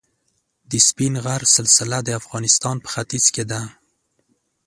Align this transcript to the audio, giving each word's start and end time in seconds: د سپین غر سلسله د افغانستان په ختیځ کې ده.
د 0.69 0.71
سپین 0.87 1.13
غر 1.23 1.41
سلسله 1.57 1.97
د 2.03 2.09
افغانستان 2.19 2.75
په 2.83 2.89
ختیځ 2.93 3.25
کې 3.33 3.43
ده. 3.51 3.61